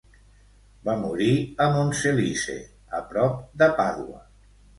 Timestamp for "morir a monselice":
1.01-2.57